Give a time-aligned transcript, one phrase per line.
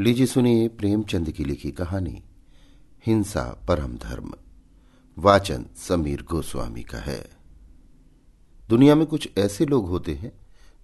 [0.00, 2.22] लीजिए सुनिए प्रेमचंद की लिखी कहानी,
[3.06, 4.34] हिंसा परम धर्म।
[5.18, 7.30] वाचन समीर गोस्वामी का है।
[8.68, 10.32] दुनिया में कुछ ऐसे लोग होते हैं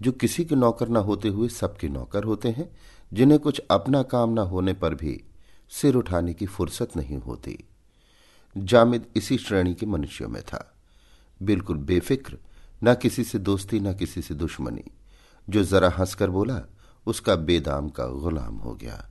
[0.03, 2.77] जो किसी के नौकर न होते हुए सबके नौकर होते हैं,
[3.13, 5.25] जिन्हें कुछ अपना काम न होने पर भी
[5.71, 7.65] सिर उठाने की फुर्सत नहीं होती।
[8.59, 10.75] जामिद इसी श्रेणी के मनुष्यों में था।
[11.43, 12.39] बिल्कुल बेफिक्र,
[12.85, 14.85] न किसी से दोस्ती, न किसी से दुश्मनी।
[15.49, 16.63] जो जरा हंसकर बोला
[17.07, 19.05] उसका बेदाम का गुलाम हो गया।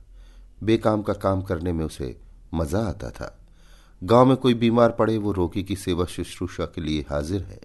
[0.62, 2.16] बेकाम का काम करने में उसे
[2.54, 3.36] मज़ा आता था।
[4.02, 7.60] गाँव में कोई बीमार पड़े, वो रोगी की सेवा शुश्रूषा के लिए हाजिर है।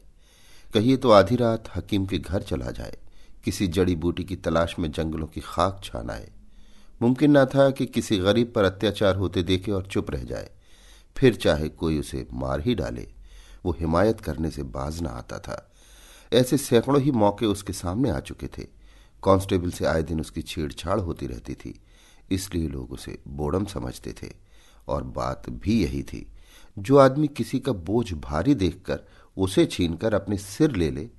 [0.74, 2.98] कहिए तो आधी रात हकीम के घर चला जाए,
[3.44, 6.32] किसी जड़ी बूटी की तलाश में जंगलों की खाक छान आए।
[7.02, 10.50] मुमकिन न था कि किसी गरीब पर अत्याचार होते देखे और चुप रह जाए।
[11.16, 13.08] फिर चाहे कोई उसे मार ही डाले,
[13.66, 15.72] वो हिमायत करने से बाज न आता था।
[16.34, 18.75] ऐसे सैकड़ों ही मौके उसके सामने आ चुके थे।
[19.26, 21.80] कांस्टेबल से आए दिन उसकी छेड़छाड़ होती रहती थी,
[22.32, 24.32] इसलिए लोग उसे बोडम समझते थे।
[24.88, 26.26] और बात भी यही थी,
[26.78, 29.00] जो आदमी किसी का बोझ भारी देखकर
[29.38, 31.10] उसे छीनकर अपने सिर ले ले,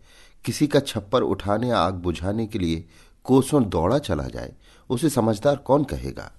[0.44, 2.84] किसी का छप्पर उठाने आग बुझाने के लिए
[3.24, 4.54] कोसों दौड़ा चला जाए,
[4.90, 6.30] उसे समझदार कौन कहेगा?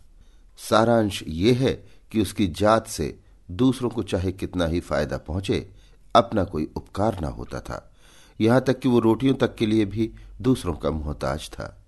[0.60, 1.74] सारांश ये है
[2.12, 3.20] कि उसकी जात से
[3.52, 5.68] दूसरों को चाहे कितना ही फ़ायदा पहुँचे,
[6.16, 7.94] अपना कोई उपकार ना होता था।
[8.42, 11.86] यहाँ तक कि वो रोटियों तक के लिए भी दूसरों का मोहताज था।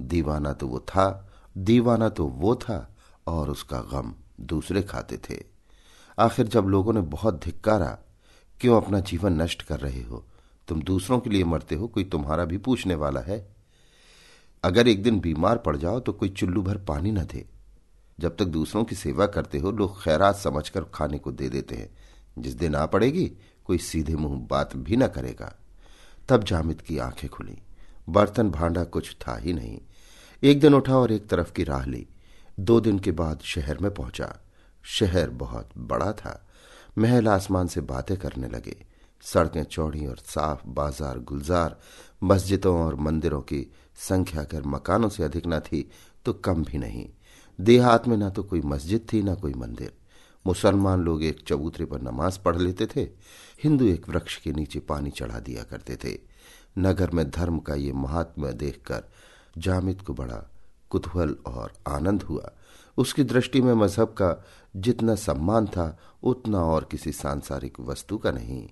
[0.00, 5.44] दीवाना तो वो था, दीवाना तो वो था और उसका गम दूसरे खाते थे।
[6.18, 7.98] आखिर जब लोगों ने बहुत धिक्कारा,
[8.60, 10.24] क्यों अपना जीवन नष्ट कर रहे हो?
[10.68, 13.56] तुम दूसरों के लिए मरते हो, कोई तुम्हारा भी पूछने वाला है।
[14.64, 17.46] अगर एक दिन बीमार पड़ जाओ तो कोई चुल्लू भर पानी न दे।
[18.20, 21.98] जब तक दूसरों की सेवा करते हो, लोग खैरात समझकर खाने को दे देते हैं।
[22.38, 23.32] जिस दिन आ पड़ेगी,
[23.64, 25.54] कोई सीधे मुँह बात भी न करेगा।
[26.28, 27.58] तब जामिद की आँखें खुली।
[28.08, 29.78] बर्तन भांडा कुछ था ही नहीं।
[30.42, 32.06] एक दिन उठा और एक तरफ़ की राह ली।
[32.60, 34.34] दो दिन के बाद शहर में पहुँचा।
[34.84, 36.40] शहर बहुत बड़ा था।
[36.98, 38.76] महल आसमान से बातें करने लगे।
[39.22, 41.76] सड़कें चौड़ी और साफ़, बाज़ार गुलजार,
[42.22, 43.66] मस्जिदों और मंदिरों की
[43.98, 45.88] संख्या अगर मकानों से अधिक न थी
[46.24, 47.06] तो कम भी नहीं।
[47.58, 49.92] देहात में न तो कोई मस्जिद थी, न कोई मंदिर।
[50.46, 53.00] मुसलमान लोग एक चबूतरे पर नमाज़ पढ़ लेते थे।
[53.64, 56.18] हिंदू एक वृक्ष के नीचे पानी चढ़ा दिया करते थे।
[56.78, 59.04] नगर में धर्म का ये महात्मा देखकर
[59.58, 60.50] जामिद को बड़ा
[60.90, 62.52] कुतूहल और आनंद हुआ।
[62.96, 64.44] उसकी दृष्टि में मज़हब का
[64.76, 68.68] जितना सम्मान था, उतना और किसी सांसारिक वस्तु का नहीं।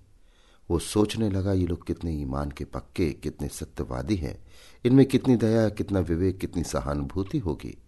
[0.71, 4.45] वो सोचने लगा, ये लोग कितने ईमान के पक्के, कितने सत्यवादी हैं।
[4.85, 7.79] इनमें कितनी दया, कितना विवेक, कितनी सहानुभूति होगी?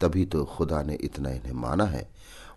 [0.00, 2.10] तभी तो खुदा ने इतना इन्हें माना है।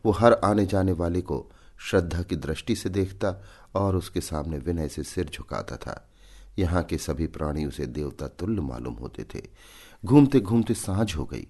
[0.06, 3.44] वो हर आने जाने वाले को श्रद्धा की दृष्टि से देखता
[3.75, 6.09] और उसके सामने विनय से सिर झुकाता था।
[6.59, 9.42] यहाँ के सभी प्राणी उसे देवता तुल्य मालूम होते थे।
[10.06, 11.48] घूमते घूमते साँझ हो गई।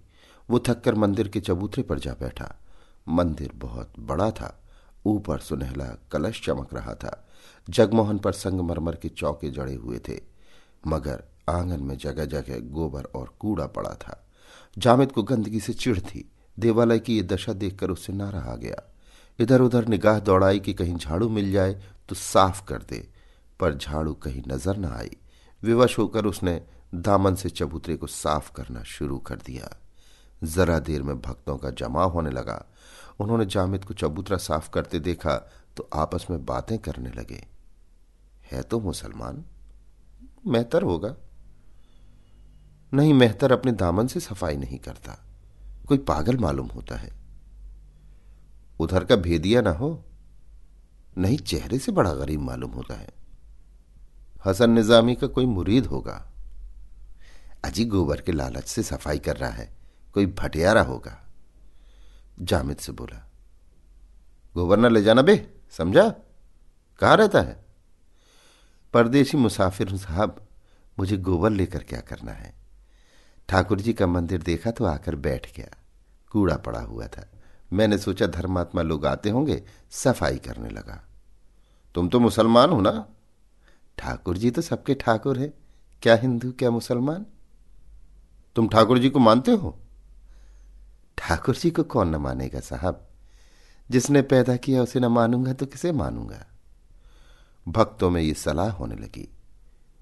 [0.50, 2.56] वो थककर मंदिर के चबूतरे पर जा बैठा।
[3.10, 4.64] मंदिर बहुत बड़ा था।
[5.06, 7.28] ऊपर सुनहला कलश चमक रहा था।
[7.70, 10.22] जगमोहन पर संगमरमर के चौके जड़े हुए थे।
[10.88, 14.27] मगर आँगन में जगह जगह गोबर और कूड़ा पड़ा था।
[14.78, 18.82] जामिद को गंदगी से चिढ़ थी। देवालय की ये दशा देखकर उससे ना रहा गया।
[19.40, 21.74] इधर उधर निगाह दौड़ाई कि कहीं झाड़ू मिल जाए
[22.10, 23.08] तो साफ़ कर दे,
[23.60, 25.18] पर झाड़ू कहीं नज़र न आई।
[25.64, 26.62] विवश होकर उसने
[26.96, 29.76] दामन से चबूतरे को साफ़ करना शुरू कर दिया।
[30.44, 32.66] जरा देर में भक्तों का जमाव होने लगा।
[33.20, 35.36] उन्होंने जामिद को चबूतरा साफ़ करते देखा
[35.78, 37.48] तो आपस में बातें करने लगे।
[38.52, 39.44] है तो मुसलमान?
[40.48, 41.16] मेहतर होगा।
[42.94, 45.26] नहीं, मेहतर अपने दामन से सफ़ाई नहीं करता।
[45.88, 47.12] कोई पागल मालूम होता है।
[48.80, 50.06] उधर का भेदिया ना हो।
[51.18, 53.10] नहीं, चेहरे से बड़ा गरीब मालूम होता है।
[54.46, 56.32] हसन निजामी का कोई मुरीद होगा।
[57.66, 59.78] अजी गोबर के लालच से सफ़ाई कर रहा है।
[60.14, 61.24] कोई भटियारा होगा।
[62.40, 63.30] जामिद से बोला,
[64.54, 66.10] गोबर ना ले जाना बे, समझा?
[67.00, 67.66] कहा रहता है?
[68.94, 70.48] परदेशी मुसाफिर साहब,
[71.00, 72.67] मुझे गोबर लेकर क्या करना है?
[73.50, 75.78] ठाकुर जी का मंदिर देखा तो आकर बैठ गया।
[76.32, 77.30] कूड़ा पड़ा हुआ था।
[77.74, 81.04] मैंने सोचा, धर्मात्मा लोग आते होंगे, सफ़ाई करने लगा।
[81.96, 83.08] तुम तो मुसलमान हो ना?
[83.98, 85.54] ठाकुर जी तो सबके ठाकुर है।
[86.02, 87.26] क्या हिंदू, क्या मुसलमान?
[88.56, 89.80] तुम ठाकुर जी को मानते हो?
[91.18, 93.08] ठाकुर जी को कौन न मानेगा साहब?
[93.90, 96.48] जिसने पैदा किया उसे न मानूँगा तो किसे मानूँगा?
[97.68, 99.30] भक्तों में ये सलाह होने लगी।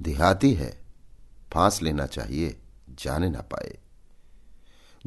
[0.02, 0.82] देहाती है,
[1.54, 2.62] फांस लेना चाहिए।
[3.00, 3.78] जाने ना पाए।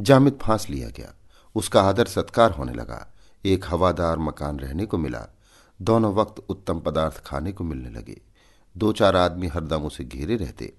[0.00, 1.14] जामिद फांस लिया गया।
[1.55, 3.14] उसका आदर सत्कार होने लगा।
[3.44, 5.26] एक हवादार मकान रहने को मिला।
[5.82, 8.20] दोनों वक्त उत्तम पदार्थ खाने को मिलने लगे।
[8.76, 10.73] दो चार आदमी हरदम उसे घेरे रहते।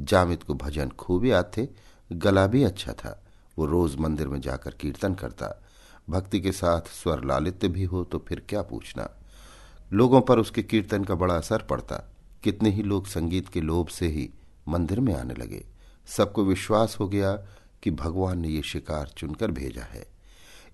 [0.00, 1.68] जामिद को भजन खूब याद थे।
[2.12, 3.24] गला भी अच्छा था।
[3.58, 5.62] वो रोज मंदिर में जाकर कीर्तन करता।
[6.10, 9.10] भक्ति के साथ स्वर लालित्य भी हो तो फिर क्या पूछना।
[9.92, 12.12] लोगों पर उसके कीर्तन का बड़ा असर पड़ता।
[12.42, 14.30] कितने ही लोग संगीत के लोभ से ही
[14.68, 15.66] मंदिर में आने लगे।
[16.10, 17.32] सबको विश्वास हो गया
[17.82, 20.06] कि भगवान ने ये शिकार चुनकर भेजा है।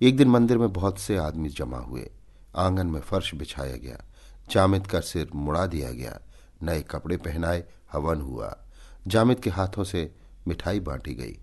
[0.03, 2.11] एक दिन मंदिर में बहुत से आदमी जमा हुए।
[2.57, 4.05] आँगन में फर्श बिछाया गया।
[4.51, 6.21] जामिद का सिर मुड़ा दिया गया।
[6.63, 8.65] नए कपड़े पहनाए, हवन हुआ।
[9.07, 10.15] जामिद के हाथों से
[10.49, 11.39] मिठाई बांटी गई।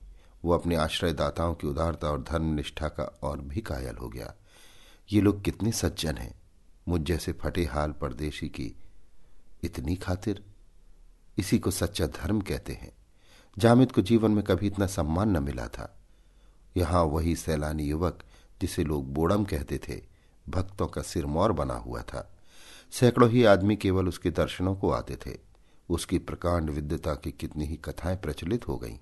[0.45, 4.33] वो अपने आश्रयदाताओं की उदारता और धर्म निष्ठा का और भी कायल हो गया।
[5.11, 6.41] ये लोग कितने सज्जन हैं।
[6.87, 8.75] मुझ जैसे फटे हाल परदेशी की
[9.63, 10.45] इतनी खातिर।
[11.37, 12.92] इसी को सच्चा धर्म कहते हैं।
[13.57, 15.99] जामिद को जीवन में कभी इतना सम्मान न मिला था।
[16.77, 18.23] यहाँ वही सैलानी युवक,
[18.61, 20.01] जिसे लोग बोड़म कहते थे,
[20.49, 22.33] भक्तों का सिरमौर बना हुआ था।
[22.91, 25.37] सैकड़ों ही आदमी केवल उसके दर्शनों को आते थे।
[25.89, 28.97] उसकी प्रकांड विद्यता की कितनी ही कथाएँ प्रचलित हो गईं।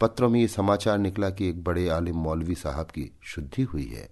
[0.00, 4.10] पत्रों में ये समाचार निकला कि एक बड़े आलिम मौलवी साहब की शुद्धि हुई है।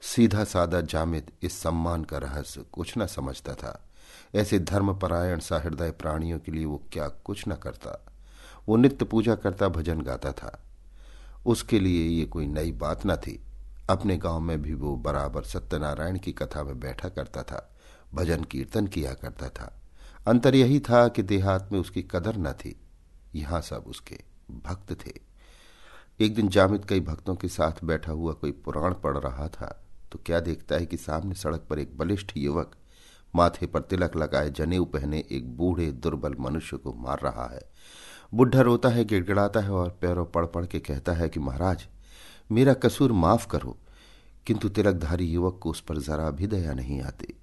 [0.00, 3.88] सीधा सादा जामिद इस सम्मान का रहस्य कुछ न समझता था।
[4.34, 8.11] ऐसे धर्मपरायण सहृदय प्राणियों के लिए वो क्या कुछ न करता।
[8.68, 10.58] वो नित्य पूजा करता भजन गाता था।
[11.46, 13.40] उसके लिए ये कोई नई बात न थी।
[13.90, 17.68] अपने गाँव में भी वो बराबर सत्यनारायण की कथा में बैठा करता था,
[18.14, 19.72] भजन कीर्तन किया करता था।
[20.26, 22.76] अंतर यही था कि देहात में उसकी कदर न थी।
[23.34, 24.18] यहाँ सब उसके
[24.64, 25.12] भक्त थे।
[26.20, 29.78] एक दिन जामिद कई भक्तों के साथ बैठा हुआ कोई पुराण पढ़ रहा था
[30.12, 32.74] तो क्या देखता है कि सामने सड़क पर एक बलिष्ठ युवक
[33.34, 37.71] माथे पर तिलक लगाए जनेऊ पहने एक बूढ़े दुर्बल मनुष्य को मार रहा है।
[38.34, 41.86] बुढ़ा रोता है, गिड़गिड़ाता है और पैरों पड़ पढ़ के कहता है कि, महाराज,
[42.52, 43.76] मेरा कसूर माफ़ करो,
[44.46, 47.34] किंतु तिलकधारी युवक को उस पर जरा भी दया नहीं आती।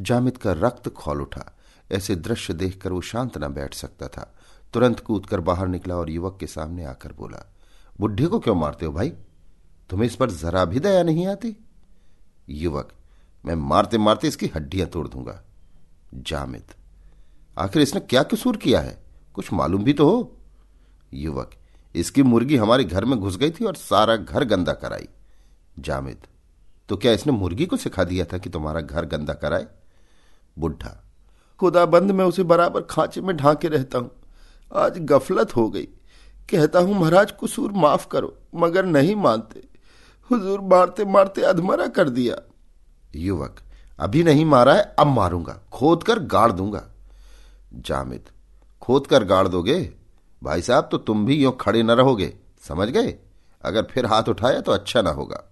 [0.00, 1.56] जामिद का रक्त खोल उठा।
[1.92, 4.34] ऐसे दृश्य देखकर वो शांत न बैठ सकता था।
[4.72, 7.52] तुरंत कूदकर बाहर निकला और युवक के सामने आकर बोला,
[8.00, 9.10] बुढ़े को क्यों मारते हो भाई?
[9.90, 11.56] तुम्हें इस पर जरा भी दया नहीं आती?
[12.48, 12.92] युवक,
[13.44, 15.42] मैं मारते मारते इसकी हड्डियाँ तोड़ दूँगा।
[16.14, 16.64] जामिद
[17.58, 19.11] आखिर इसने क्या कसूर किया है?
[19.34, 20.36] कुछ मालूम भी तो हो।
[21.12, 21.50] युवक,
[21.94, 25.08] इसकी मुर्गी हमारे घर में घुस गई थी और सारा घर गंदा कराई।
[25.78, 26.26] जामिद
[26.88, 29.66] तो क्या इसने मुर्गी को सिखा दिया था कि तुम्हारा घर गंदा कराए?
[30.58, 30.98] बुढ़ा
[31.60, 34.10] खुदा बंद में उसे बराबर खांचे में ढांके रहता हूँ।
[34.72, 35.88] आज गफलत हो गई।
[36.50, 39.62] कहता हूँ, महाराज, कसूर माफ़ करो, मगर नहीं मानते।
[40.30, 42.36] हुजूर मारते मारते अधमरा कर दिया।
[43.14, 43.60] युवक,
[43.98, 46.82] अभी नहीं मारा है, अब मारूँगा खोद कर गाड़ दूँगा।
[47.74, 48.30] जामिद
[48.82, 49.92] खोद कर गाड़ दोगे?
[50.42, 52.32] भाई साहब तो तुम भी यो खड़े न रहोगे।
[52.68, 53.14] समझ गए?
[53.64, 55.42] अगर फिर हाथ उठाया तो अच्छा ना होगा।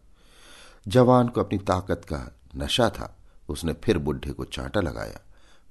[0.88, 2.18] जवान को अपनी ताकत का
[2.56, 3.16] नशा था।
[3.48, 5.20] उसने फिर बुढ़े को चांटा लगाया,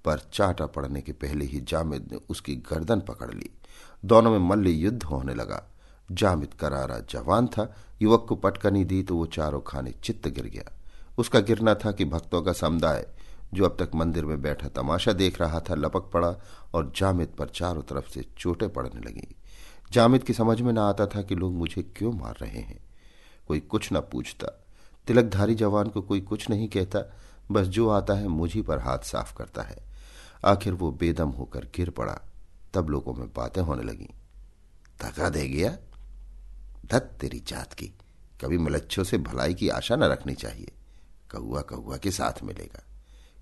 [0.06, 3.50] पर चाटा पड़ने के पहले ही जामिद ने उसकी गर्दन पकड़ ली।
[4.06, 5.64] दोनों में मल्ल युद्ध होने लगा।
[6.12, 10.72] जामिद करारा जवान था। युवक को पटकनी दी तो वो चारों खाने चित्त गिर गया।
[11.18, 13.08] उसका गिरना था कि भक्तों का समुदाय
[13.54, 16.36] जो अब तक मंदिर में बैठा तमाशा देख रहा था, लपक पड़ा
[16.74, 19.36] और जामिद पर चारों तरफ़ से चोटें पड़ने लगी।
[19.92, 22.90] जामिद की समझ में न आता था कि लोग मुझे क्यों मार रहे हैं।
[23.48, 24.66] कोई कुछ न पूछता।
[25.08, 27.14] तिलकधारी जवान को कोई कुछ नहीं कहता,
[27.52, 29.78] बस जो आता है मुझी पर हाथ साफ़ करता है।
[30.46, 32.20] आखिर वो बेदम होकर गिर पड़ा।
[32.74, 34.10] तब लोगों में बातें होने लगी।
[35.02, 35.78] धक्का दे गया?
[36.86, 37.88] धत तेरी जात की।
[38.42, 40.72] कभी मलच्छों से भलाई की आशा न रखनी चाहिए।
[41.36, 42.84] कौआ कौआ के साथ मिलेगा।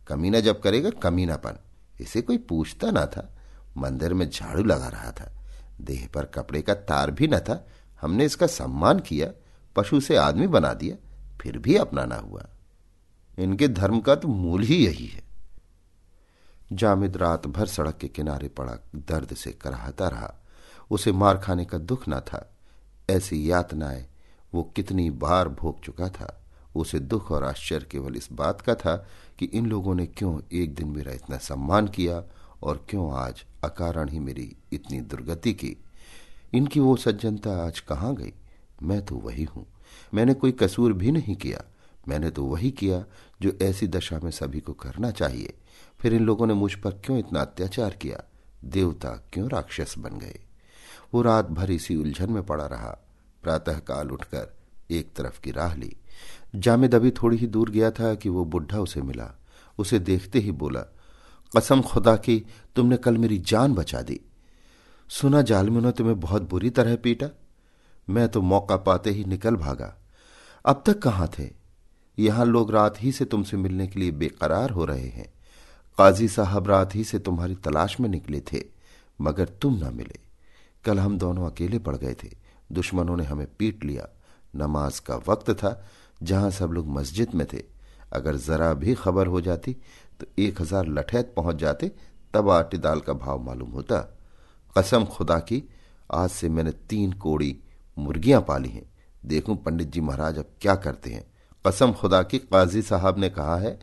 [0.08, 1.54] कमीना जब करेगा, कमीनापन।
[2.02, 3.38] इसे कोई पूछता ना था।
[3.78, 5.34] मंदिर में झाड़ू लगा रहा था।
[5.82, 7.68] देह पर कपड़े का तार भी न था।
[8.02, 9.32] हमने इसका सम्मान किया।
[9.76, 10.96] पशु से आदमी बना दिया।
[11.42, 12.48] फिर भी अपना ना हुआ।
[13.40, 15.24] इनके धर्म का तो मूल ही यही है।
[16.74, 20.36] जामिद रात भर सड़क के किनारे पड़ा, दर्द से कराहता रहा।
[20.92, 22.56] उसे मार खाने का दुख न था।
[23.10, 24.08] ऐसी यातनाएँ,
[24.54, 26.44] वो कितनी बार भोग चुका था।
[26.76, 29.08] उसे दुख और आश्चर्य केवल इस बात का था
[29.40, 32.24] कि इन लोगों ने क्यों एक दिन मेरा इतना सम्मान किया
[32.64, 35.78] और क्यों आज अकारण ही मेरी इतनी दुर्गति की?
[36.54, 38.34] इनकी वो सज्जनता आज कहाँ गई?
[38.84, 39.66] मैं तो वही हूँ।
[40.14, 41.64] मैंने कोई कसूर भी नहीं किया।
[42.08, 43.06] मैंने तो वही किया
[43.42, 45.54] जो ऐसी दशा में सभी को करना चाहिए।
[46.00, 48.24] फिर इन लोगों ने मुझ पर क्यों इतना अत्याचार किया?
[48.66, 50.40] देवता क्यों राक्षस बन गए?
[51.14, 53.00] वो रात भर इसी उलझन में पड़ा रहा।
[53.44, 54.56] प्रातःकाल उठकर
[54.92, 55.98] एक तरफ़ की राह ली।
[56.56, 59.40] जामिद अभी थोड़ी ही दूर गया था कि वो बुढ़ा उसे मिला।
[59.78, 60.82] उसे देखते ही बोला,
[61.58, 62.46] कसम खुदा की,
[62.76, 64.22] तुमने कल मेरी जान बचा दी।
[65.10, 67.30] सुना जालमू ने तुम्हें बहुत बुरी तरह पीटा?
[68.10, 69.98] मैं तो मौका पाते ही निकल भागा।
[70.66, 71.50] अब तक कहाँ थे?
[72.20, 75.34] यहाँ लोग रात ही से तुमसे मिलने के लिए बेकरार हो रहे हैं।
[75.98, 78.64] काजी साहब रात ही से तुम्हारी तलाश में निकले थे,
[79.22, 80.20] मगर तुम ना मिले।
[80.86, 82.30] कल हम दोनों अकेले पड़ गए थे।
[82.72, 84.08] दुश्मनों ने हमें पीट लिया।
[84.54, 85.82] नमाज़ का वक्त था
[86.22, 87.64] जहाँ सब लोग मस्जिद में थे।
[88.14, 89.74] अगर जरा भी खबर हो जाती
[90.20, 91.92] तो एक हज़ार लठैत पहुँच जाते,
[92.34, 94.00] तब आटे दाल का भाव मालूम होता।
[94.76, 95.64] कसम खुदा की,
[96.10, 97.56] आज से मैंने तीन कोड़ी
[97.98, 98.90] मुर्गियाँ पाली हैं।
[99.24, 101.26] देखूँ पंडित जी महाराज अब क्या करते हैं।
[101.66, 103.80] कसम खुदा की, काजी साहब ने कहा है,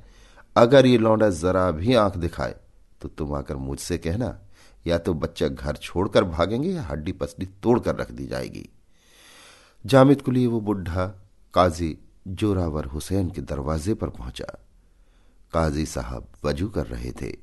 [0.56, 2.54] अगर ये लौंडा जरा भी आँख दिखाए
[3.00, 4.38] तो तुम आकर मुझसे कहना,
[4.86, 8.68] या तो बच्चा घर छोड़कर भागेंगे या हड्डी पसली तोड़कर रख दी जाएगी।
[9.86, 11.06] जामिद को लिए वो बुढ़ा
[11.54, 11.98] काजी
[12.28, 14.64] जोरावर हुसैन के दरवाजे पर पहुँचा।
[15.52, 17.36] काजी साहब वज़ू कर रहे थे।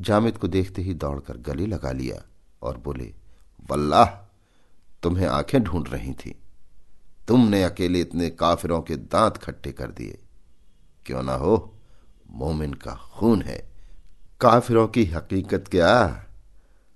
[0.00, 2.22] जामिद को देखते ही दौड़कर गले लगा लिया
[2.62, 3.14] और बोले,
[3.70, 4.06] वल्लाह,
[5.02, 6.42] तुम्हें आँखें ढूंढ रही थी।
[7.28, 10.18] तुमने अकेले इतने काफिरों के दांत खट्टे कर दिए।
[11.06, 11.74] क्यों ना हो?
[12.30, 13.72] मोमिन का खून है।
[14.40, 16.24] काफिरों की हकीकत क्या?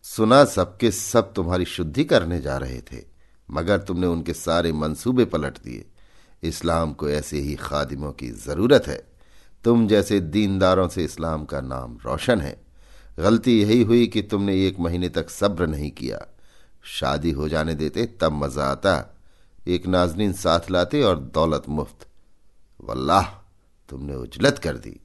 [0.03, 3.10] सुना सबके सब तुम्हारी शुद्धि करने जा रहे थे।
[3.51, 5.85] मगर तुमने उनके सारे मंसूबे पलट दिए।
[6.43, 9.03] इस्लाम को ऐसे ही खादिमों की ज़रूरत है।
[9.65, 12.57] तुम जैसे दीनदारों से इस्लाम का नाम रोशन है।
[13.19, 16.27] गलती यही हुई कि तुमने एक महीने तक सब्र नहीं किया।
[16.85, 19.17] शादी हो जाने देते तब मज़ा आता।
[19.69, 22.07] एक नाजनीन साथ लाते और दौलत मुफ़्त।
[22.85, 23.25] वल्लाह,
[23.89, 25.01] तुमने उजलत कर दी।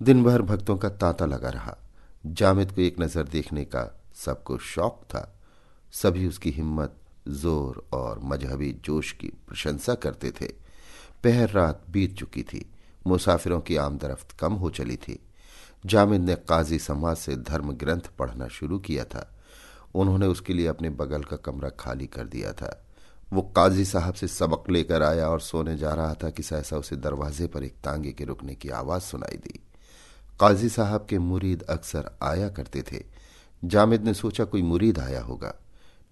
[0.00, 1.76] दिन भर भक्तों का तांता लगा रहा।
[2.26, 5.40] जामिद को एक नज़र देखने का सबको शौक था।
[5.92, 6.94] सभी उसकी हिम्मत
[7.28, 10.46] ज़ोर और मजहबी जोश की प्रशंसा करते थे।
[11.24, 12.70] पहर रात बीत चुकी थी।
[13.06, 15.18] मुसाफिरों की आमदरफ्त कम हो चली थी।
[15.86, 19.38] जामिद ने काजी समाज से धर्म ग्रंथ पढ़ना शुरू किया था।
[19.94, 22.84] उन्होंने उसके लिए अपने बगल का कमरा खाली कर दिया था।
[23.32, 26.96] वो काजी साहब से सबक लेकर आया और सोने जा रहा था कि सहसा उसे
[26.96, 29.60] दरवाजे पर एक तांगे के रुकने की आवाज़ सुनाई दी।
[30.40, 33.04] काजी साहब के मुरीद अक्सर आया करते थे।
[33.64, 35.54] जामिद ने सोचा कोई मुरीद आया होगा।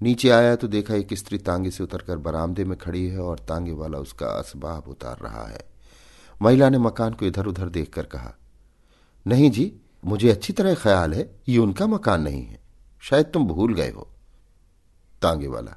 [0.02, 3.72] नीचे आया तो देखा एक स्त्री तांगे से उतरकर बरामदे में खड़ी है और तांगे
[3.72, 5.68] वाला उसका असबाब उतार रहा है।
[6.42, 8.34] महिला ने मकान को इधर उधर देखकर कहा,
[9.26, 12.60] नहीं जी, मुझे अच्छी तरह ख्याल है, ये उनका मकान नहीं है।
[13.00, 14.08] शायद तुम भूल गए हो।
[15.22, 15.76] तांगे वाला,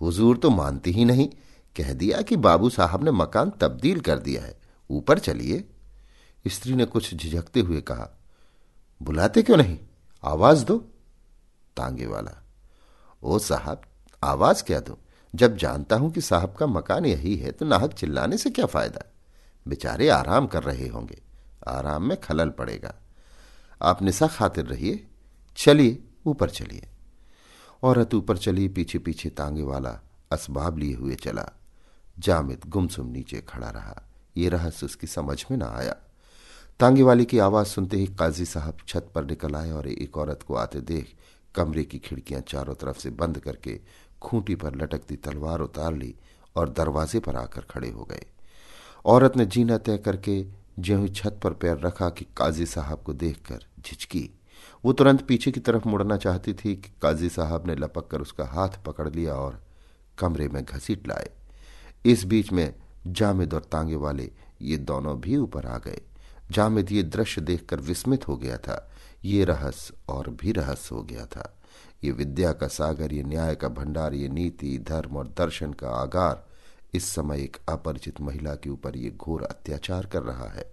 [0.00, 1.28] हुजूर तो मानती ही नहीं।
[1.76, 4.60] कह दिया कि बाबू साहब ने मकान तब्दील कर दिया है।
[4.90, 5.68] ऊपर चलिए।
[6.46, 8.18] स्त्री ने कुछ झिझकते हुए कहा,
[9.02, 9.78] बुलाते क्यों नहीं?
[10.24, 10.78] आवाज़ दो।
[11.76, 12.43] तांगे वाला
[13.24, 13.82] ओ साहब,
[14.24, 14.98] आवाज़ क्या दो?
[15.34, 19.12] जब जानता हूँ कि साहब का मकान यही है तो नाहक चिल्लाने से क्या फ़ायदा?
[19.68, 21.22] बेचारे आराम कर रहे होंगे।
[21.68, 22.94] आराम में खलल पड़ेगा।
[23.82, 25.06] आप निशा खातिर रहिए।
[25.56, 26.88] चलिए, ऊपर चलिए।
[27.82, 30.00] औरत ऊपर चली पीछे पीछे तांगे वाला
[30.32, 31.48] असबाब लिए हुए चला।
[32.18, 34.02] जामिद गुमसुम नीचे खड़ा रहा।
[34.36, 35.96] ये रहस्य उसकी समझ में ना आया।
[36.80, 40.40] तांगे वाली की आवाज़ सुनते ही काजी साहब छत पर निकल आए और एक औरत
[40.48, 41.14] को आते देख
[41.54, 43.80] कमरे की खिड़कियाँ चारों तरफ़ से बंद करके
[44.22, 46.14] खूंटी पर लटकती तलवार उतार ली
[46.56, 48.26] और दरवाजे पर आकर खड़े हो गए।
[49.04, 50.46] औरत ने जीना तय करके
[50.78, 54.30] ज्यों छत पर पैर रखा कि काजी साहब को देखकर झिझकी।
[54.84, 58.44] वो तुरंत पीछे की तरफ़ मुड़ना चाहती थी कि काजी साहब ने लपक कर उसका
[58.44, 59.62] हाथ पकड़ लिया और
[60.18, 61.30] कमरे में घसीट लाए।
[62.06, 62.74] इस बीच में
[63.06, 64.30] जामिद और तांगे वाले
[64.62, 66.00] ये दोनों भी ऊपर आ गए।
[66.50, 68.90] जामिद ये दृश्य देखकर विस्मित हो गया था
[69.24, 71.58] ये रहस्य और भी रहस्य हो गया था।
[72.04, 76.46] ये विद्या का सागर, ये न्याय का भंडार, ये नीति, धर्म और दर्शन का आगार,
[76.94, 80.70] इस समय एक अपरिचित महिला के ऊपर ये घोर अत्याचार कर रहा है।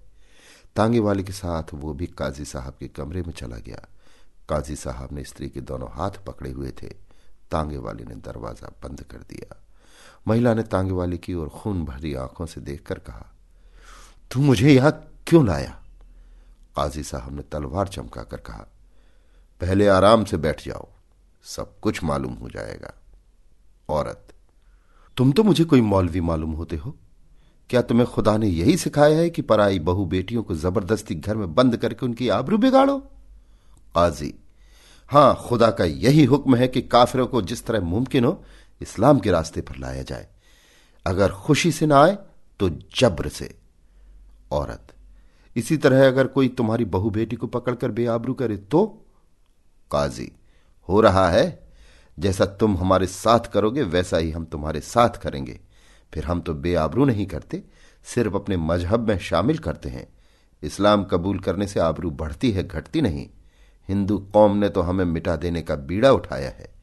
[0.75, 3.87] तांगे वाले के साथ वो भी काजी साहब के कमरे में चला गया।
[4.49, 6.87] काजी साहब ने स्त्री के दोनों हाथ पकड़े हुए थे।
[7.51, 9.63] तांगे वाले ने दरवाज़ा बंद कर दिया।
[10.27, 13.33] महिला ने तांगे वाले की ओर खून भरी आँखों से देखकर कहा,
[14.31, 14.91] तू मुझे यहाँ
[15.27, 15.80] क्यों लाया?
[16.75, 18.65] काजी साहब ने तलवार चमकाकर कहा,
[19.61, 20.87] पहले आराम से बैठ जाओ,
[21.43, 22.93] सब कुछ मालूम हो जाएगा।
[23.89, 24.33] औरत,
[25.17, 26.95] तुम तो मुझे कोई मौलवी मालूम होते हो।
[27.69, 31.53] क्या तुम्हें खुदा ने यही सिखाया है कि पराई बहु बेटियों को ज़बरदस्ती घर में
[31.55, 32.97] बंद करके उनकी आबरू बिगाड़ो?
[33.95, 34.33] काजी,
[35.09, 38.43] हाँ, खुदा का यही हुक्म है कि काफिरों को जिस तरह मुमकिन हो,
[38.81, 40.27] इस्लाम के रास्ते पर लाया जाए।
[41.05, 42.17] अगर खुशी से ना आए
[42.59, 43.55] तो जब्र से।
[44.51, 44.93] औरत
[45.55, 49.05] इसी तरह अगर कोई तुम्हारी बहु बेटी को पकड़कर बेआबरू करे तो
[49.91, 50.31] काजी,
[50.89, 51.71] हो रहा है।
[52.19, 55.59] जैसा तुम हमारे साथ करोगे, वैसा ही हम तुम्हारे साथ करेंगे।
[56.13, 57.63] फिर हम तो बेआबरू नहीं करते,
[58.03, 60.07] सिर्फ़ अपने मज़हब में शामिल करते हैं।
[60.63, 63.29] इस्लाम कबूल करने से आबरू बढ़ती है, घटती नहीं।
[63.89, 66.73] हिंदू कौम ने तो हमें मिटा देने का बीड़ा उठाया है।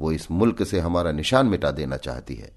[0.00, 2.52] वो इस मुल्क से हमारा निशान मिटा देना चाहती है।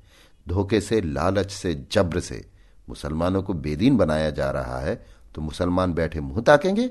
[0.47, 2.49] धोखे से, लालच से, जब्र से।
[2.89, 5.05] मुसलमानों को बेदीन बनाया जा रहा है
[5.35, 6.89] तो मुसलमान बैठे मुँह ताकेंगे।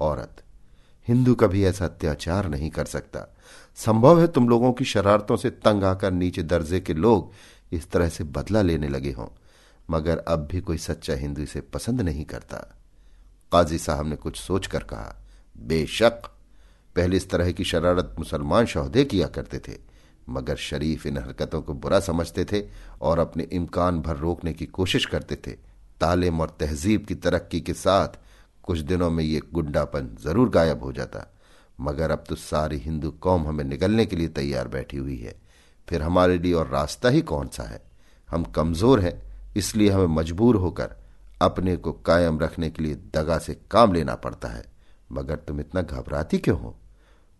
[0.00, 0.42] औरत,
[1.08, 3.26] हिंदू कभी ऐसा अत्याचार नहीं कर सकता।
[3.76, 7.32] संभव है तुम लोगों की शरारतों से तंग आकर नीचे दर्जे के लोग
[7.72, 9.26] इस तरह से बदला लेने लगे हों,
[9.90, 12.56] मगर अब भी कोई सच्चा हिंदू इसे पसंद नहीं करता।
[13.52, 15.14] काजी साहब ने कुछ सोचकर कहा,
[15.56, 16.30] बेशक,
[16.96, 19.78] पहले इस तरह की शरारत मुसलमान शहदे किया करते थे,
[20.28, 22.62] मगर शरीफ इन हरकतों को बुरा समझते थे
[23.00, 25.56] और अपने इम्कान भर रोकने की कोशिश करते थे।
[26.00, 28.18] तालीम और तहजीब की तरक्की के साथ
[28.64, 31.26] कुछ दिनों में ये गुंडापन ज़रूर गायब हो जाता।
[31.80, 35.34] मगर अब तो सारी हिंदू कौम हमें निकलने के लिए तैयार बैठी हुई है।
[35.88, 37.80] फिर हमारे लिए और रास्ता ही कौन सा है?
[38.28, 39.20] हम कमज़ोर हैं,
[39.56, 40.94] इसलिए हमें मजबूर होकर
[41.42, 44.64] अपने को कायम रखने के लिए दगा से काम लेना पड़ता है।
[45.12, 46.76] मगर तुम इतना घबराती क्यों हो?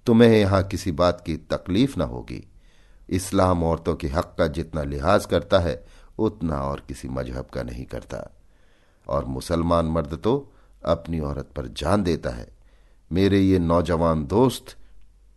[0.07, 2.43] तुम्हें यहाँ किसी बात की तकलीफ़ ना होगी।
[3.09, 5.85] इस्लाम औरतों के हक का जितना लिहाज करता है,
[6.19, 8.19] उतना और किसी मज़हब का नहीं करता।
[9.07, 10.53] और मुसलमान मर्द तो
[10.83, 12.49] अपनी औरत पर जान देता है।
[13.11, 14.77] मेरे ये नौजवान दोस्त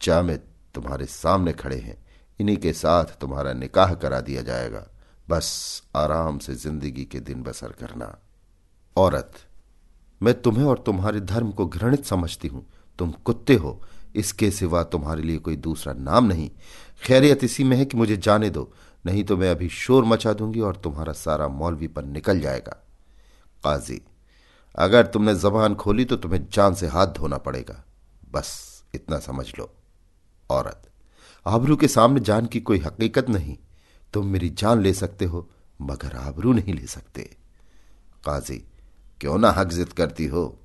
[0.01, 0.41] जामिद
[0.75, 1.97] तुम्हारे सामने खड़े हैं।
[2.39, 4.87] इन्हीं के साथ तुम्हारा निकाह करा दिया जाएगा।
[5.27, 5.47] बस
[5.95, 8.15] आराम से ज़िंदगी के दिन बसर करना।
[8.95, 9.31] औरत,
[10.21, 12.65] मैं तुम्हें और तुम्हारे धर्म को घृणित समझती हूँ।
[12.99, 13.79] तुम कुत्ते हो।
[14.15, 16.49] इसके सिवा तुम्हारे लिए कोई दूसरा नाम नहीं।
[17.03, 18.71] खैरियत इसी में है कि मुझे जाने दो।
[19.05, 22.77] नहीं तो मैं अभी शोर मचा दूँगी और तुम्हारा सारा मौलवी पर निकल जाएगा।
[23.63, 24.01] काजी
[24.75, 27.83] अगर तुमने जबान खोली तो तुम्हें जान से हाथ धोना पड़ेगा।
[28.31, 29.69] बस, इतना समझ लो।
[30.49, 30.89] औरत,
[31.45, 33.57] आबरू के सामने जान की कोई हकीकत नहीं।
[34.13, 35.49] तुम मेरी जान ले सकते हो,
[35.81, 37.23] मगर आबरू नहीं ले सकते।
[38.25, 38.57] काजी,
[39.21, 40.59] क्यों ना हक जिद करती हो?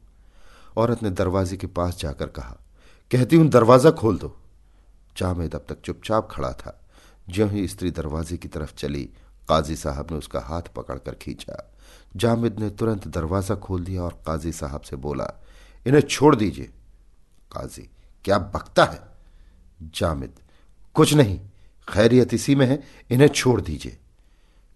[0.76, 2.56] औरत ने दरवाजे के पास जाकर कहा,
[3.10, 4.36] कहती हूँ, दरवाज़ा खोल दो।
[5.16, 6.80] जामेद अब तक चुपचाप खड़ा था।
[7.30, 9.04] ज्यों ही स्त्री दरवाजे की तरफ़ चली,
[9.48, 11.74] काजी साहब ने उसका हाथ पकड़कर खींचा।
[12.16, 15.32] जामिद ने तुरंत दरवाज़ा खोल दिया और काजी साहब से बोला,
[15.86, 16.70] इन्हें छोड़ दीजिए।
[17.52, 17.88] काजी,
[18.24, 19.00] क्या बकता है?
[19.94, 20.34] जामिद,
[20.94, 21.38] कुछ नहीं,
[21.88, 23.98] खैरियत इसी में है, इन्हें छोड़ दीजिए।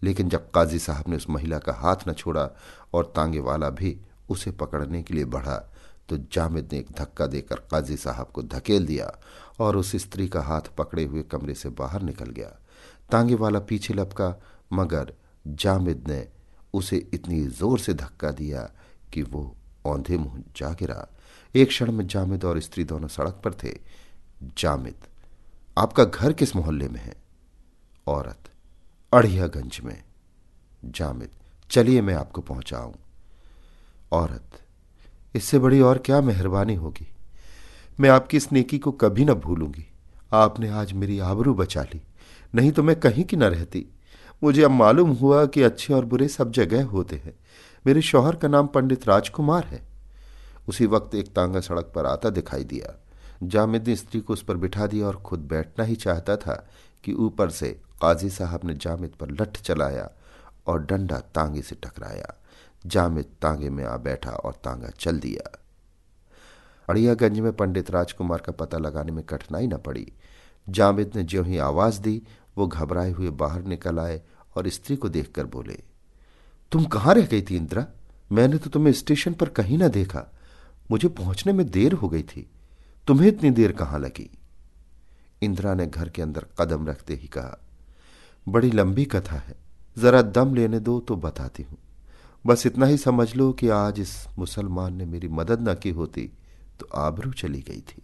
[0.02, 2.48] लेकिन जब काजी साहब ने उस महिला का हाथ न छोड़ा
[2.94, 3.96] और तांगे वाला भी
[4.30, 5.56] उसे पकड़ने के लिए बढ़ा
[6.08, 9.10] तो जामिद ने एक धक्का देकर काजी साहब को धकेल दिया
[9.60, 12.48] और उस स्त्री का हाथ पकड़े हुए कमरे से बाहर निकल गया।
[13.10, 14.34] तांगे वाला पीछे लपका,
[14.72, 15.12] मगर
[15.46, 16.28] जामिद ने
[16.74, 18.70] उसे इतनी ज़ोर से धक्का दिया
[19.12, 19.54] कि वो
[19.86, 21.06] औंधे मुँह जा गिरा।
[21.54, 23.76] एक क्षण में जामिद और स्त्री दोनों सड़क पर थे।
[24.58, 24.94] जामिद,
[25.78, 27.14] आपका घर किस मोहल्ले में है?
[28.06, 28.50] औरत
[29.12, 30.02] अड़ियागंज में।
[30.84, 31.30] जामिद,
[31.70, 32.92] चलिए मैं आपको पहुंचाऊं।
[34.12, 34.60] औरत,
[35.34, 37.06] इससे बड़ी और क्या मेहरबानी होगी?
[38.00, 39.86] मैं आपकी इस नेकी को कभी न भूलूँगी।
[40.32, 42.00] आपने आज मेरी आबरू बचा ली।
[42.54, 43.86] नहीं तो मैं कहीं की न रहती।
[44.44, 47.34] मुझे अब मालूम हुआ कि अच्छे और बुरे सब जगह होते हैं।
[47.86, 49.82] मेरे शौहर का नाम पंडित राजकुमार है।
[50.68, 53.04] उसी वक्त एक तांगा सड़क पर आता दिखाई दिया।
[53.42, 56.68] जामिद ने स्त्री को उस पर बिठा दिया और खुद बैठना ही चाहता था
[57.04, 57.68] कि ऊपर से
[58.02, 60.10] काजी साहब ने जामिद पर लठ चलाया
[60.66, 62.42] और डंडा तांगे से टकराया।
[62.86, 65.58] जामिद तांगे में आ बैठा और तांगा चल दिया।
[66.88, 70.12] अड़ियागंज में पंडित राजकुमार का पता लगाने में कठिनाई न पड़ी।
[70.68, 72.22] जामिद ने ज्यों ही आवाज़ दी,
[72.58, 74.22] वो घबराए हुए बाहर निकल आए
[74.56, 75.78] और स्त्री को देखकर बोले,
[76.72, 77.86] तुम कहाँ रह गई थी इंदिरा?
[78.30, 80.26] मैंने तो तुम्हें स्टेशन पर कहीं ना देखा।
[80.90, 82.46] मुझे पहुँचने में देर हो गई थी।
[83.08, 84.30] तुम्हें इतनी देर कहाँ लगी?
[85.42, 87.58] इंदिरा ने घर के अंदर कदम रखते ही कहा,
[88.46, 89.54] बड़ी लंबी कथा है।
[89.96, 91.78] जरा दम लेने दो तो बताती हूँ।
[92.44, 96.30] बस इतना ही समझ लो कि आज इस मुसलमान ने मेरी मदद न की होती
[96.80, 98.02] तो आबरू चली गई थी।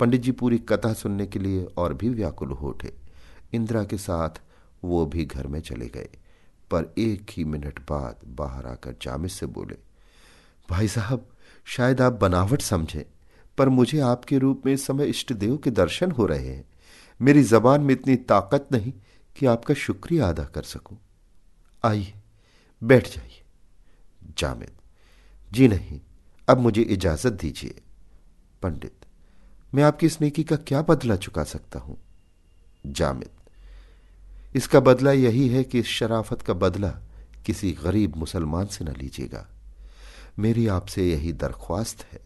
[0.00, 2.92] पंडित जी पूरी कथा सुनने के लिए और भी व्याकुल हो उठे।
[3.52, 4.40] इंदिरा के साथ
[4.86, 6.08] वो भी घर में चले गए।
[6.70, 9.76] पर एक ही मिनट बाद बाहर आकर जामिद से बोले,
[10.70, 11.28] भाई साहब,
[11.66, 13.02] शायद आप बनावट समझें,
[13.58, 16.64] पर मुझे आपके रूप में इस समय इष्ट देव के दर्शन हो रहे हैं।
[17.20, 18.92] मेरी जबान में इतनी ताकत नहीं
[19.36, 20.98] कि आपका शुक्रिया अदा कर सकूँ।
[21.84, 22.14] आइए,
[22.82, 23.42] बैठ जाइए।
[24.38, 24.72] जामिद,
[25.52, 26.00] जी नहीं,
[26.48, 27.80] अब मुझे इजाज़त दीजिए।
[28.62, 29.06] पंडित,
[29.74, 31.98] मैं आपकी इस नेकी का क्या बदला चुका सकता हूँ?
[32.86, 33.30] जामिद
[34.56, 36.90] इसका बदला यही है कि इस शराफत का बदला
[37.46, 39.48] किसी गरीब मुसलमान से न लीजिएगा।
[40.38, 42.20] मेरी आपसे यही दरख्वास्त है।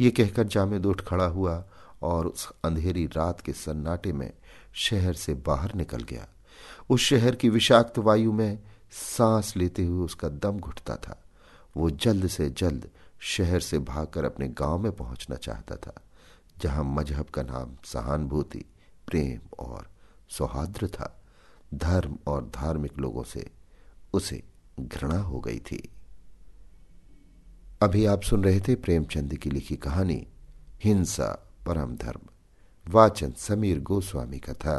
[0.00, 1.64] ये कहकर जामिद उठ खड़ा हुआ
[2.02, 4.32] और उस अंधेरी रात के सन्नाटे में
[4.74, 6.28] शहर से बाहर निकल गया।
[6.90, 8.58] उस शहर की विषाक्त वायु में
[8.90, 11.24] सांस लेते हुए उसका दम घुटता था।
[11.76, 16.02] वो जल्द से जल्द शहर से भागकर अपने गाँव में पहुँचना चाहता था,
[16.58, 18.64] जहाँ मज़हब का नाम सहानुभूति,
[19.06, 19.88] प्रेम और
[20.28, 21.17] सौहार्द था।
[21.74, 23.50] धर्म और धार्मिक लोगों से
[24.14, 24.42] उसे
[24.80, 25.82] घृणा हो गई थी
[27.82, 30.26] अभी आप सुन रहे थे प्रेमचंद की लिखी कहानी
[30.84, 31.28] हिंसा
[31.66, 32.28] परम धर्म
[32.86, 34.78] वाचन समीर गोस्वामी का था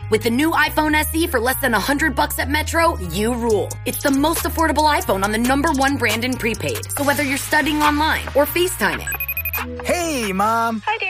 [0.00, 2.86] With the new iPhone SE for less than 100 bucks at Metro,
[3.18, 3.68] you rule.
[3.86, 6.90] It's the most affordable iPhone on the number one brand in prepaid.
[6.96, 9.20] So whether you're studying online or FaceTiming,
[9.84, 10.82] Hey, Mom.
[10.86, 11.09] Hi, dear.